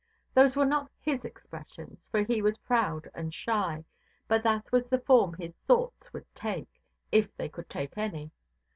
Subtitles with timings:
[0.33, 3.85] Those were not his expressions, for he was proud and shy;
[4.27, 6.81] but that was the form his thoughts would take,
[7.11, 8.31] if they could take any.